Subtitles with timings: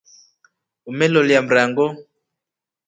[0.91, 1.85] Umeloliya mrango.